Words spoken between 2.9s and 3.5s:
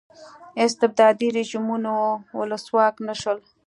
نه شول.